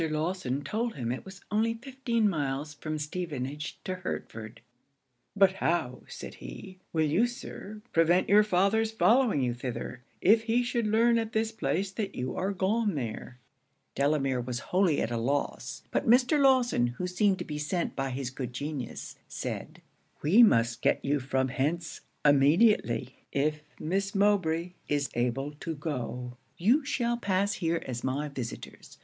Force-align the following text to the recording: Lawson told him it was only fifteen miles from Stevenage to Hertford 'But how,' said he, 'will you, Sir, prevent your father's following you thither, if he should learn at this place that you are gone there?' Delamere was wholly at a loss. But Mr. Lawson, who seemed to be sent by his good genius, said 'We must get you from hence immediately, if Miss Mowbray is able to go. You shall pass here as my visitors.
Lawson 0.09 0.63
told 0.63 0.95
him 0.95 1.11
it 1.11 1.23
was 1.23 1.41
only 1.51 1.75
fifteen 1.75 2.27
miles 2.27 2.73
from 2.73 2.97
Stevenage 2.97 3.77
to 3.83 3.93
Hertford 3.93 4.61
'But 5.35 5.51
how,' 5.51 6.01
said 6.07 6.33
he, 6.33 6.79
'will 6.91 7.05
you, 7.05 7.27
Sir, 7.27 7.83
prevent 7.93 8.27
your 8.27 8.41
father's 8.41 8.89
following 8.91 9.41
you 9.43 9.53
thither, 9.53 10.01
if 10.19 10.45
he 10.45 10.63
should 10.63 10.87
learn 10.87 11.19
at 11.19 11.33
this 11.33 11.51
place 11.51 11.91
that 11.91 12.15
you 12.15 12.35
are 12.35 12.51
gone 12.51 12.95
there?' 12.95 13.37
Delamere 13.93 14.41
was 14.41 14.61
wholly 14.73 14.99
at 15.03 15.11
a 15.11 15.17
loss. 15.17 15.83
But 15.91 16.09
Mr. 16.09 16.39
Lawson, 16.41 16.87
who 16.87 17.05
seemed 17.05 17.37
to 17.37 17.45
be 17.45 17.59
sent 17.59 17.95
by 17.95 18.09
his 18.09 18.31
good 18.31 18.53
genius, 18.53 19.19
said 19.27 19.83
'We 20.23 20.41
must 20.41 20.81
get 20.81 21.05
you 21.05 21.19
from 21.19 21.49
hence 21.49 22.01
immediately, 22.25 23.17
if 23.31 23.61
Miss 23.79 24.15
Mowbray 24.15 24.73
is 24.89 25.11
able 25.13 25.51
to 25.59 25.75
go. 25.75 26.37
You 26.57 26.83
shall 26.83 27.17
pass 27.17 27.53
here 27.53 27.83
as 27.85 28.03
my 28.03 28.29
visitors. 28.29 28.97